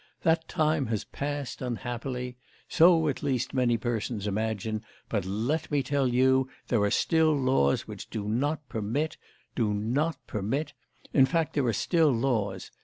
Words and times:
That 0.23 0.47
time 0.47 0.87
has 0.87 1.03
passed, 1.03 1.61
unhappily: 1.61 2.35
so 2.67 3.07
at 3.07 3.21
least 3.21 3.53
many 3.53 3.77
persons 3.77 4.25
imagine; 4.25 4.83
but 5.09 5.25
let 5.25 5.69
me 5.69 5.83
tell 5.83 6.07
you, 6.07 6.49
there 6.69 6.81
are 6.81 6.89
still 6.89 7.35
laws 7.39 7.87
which 7.87 8.09
do 8.09 8.27
not 8.27 8.67
permit 8.67 9.17
do 9.53 9.75
not 9.75 10.17
permit 10.25 10.73
in 11.13 11.27
fact 11.27 11.53
there 11.53 11.67
are 11.67 11.71
still 11.71 12.11
laws. 12.11 12.71